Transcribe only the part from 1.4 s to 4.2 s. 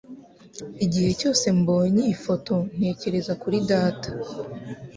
mbonye iyi foto, ntekereza kuri data.